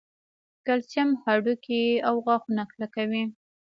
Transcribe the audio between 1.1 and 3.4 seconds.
هډوکي او غاښونه کلکوي